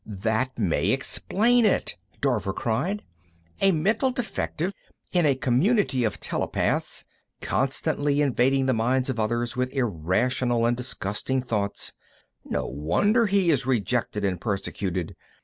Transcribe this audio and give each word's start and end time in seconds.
"That 0.03 0.57
may 0.57 0.87
explain 0.89 1.63
it!" 1.63 1.95
Dorver 2.21 2.55
cried. 2.55 3.03
"A 3.61 3.71
mental 3.71 4.09
defective, 4.09 4.73
in 5.13 5.27
a 5.27 5.35
community 5.35 6.03
of 6.05 6.19
telepaths, 6.19 7.05
constantly 7.39 8.19
invading 8.19 8.65
the 8.65 8.73
minds 8.73 9.11
of 9.11 9.19
others 9.19 9.55
with 9.55 9.71
irrational 9.71 10.65
and 10.65 10.75
disgusting 10.75 11.43
thoughts; 11.43 11.93
no 12.43 12.65
wonder 12.65 13.27
he 13.27 13.51
is 13.51 13.67
rejected 13.67 14.25
and 14.25 14.41
persecuted. 14.41 15.15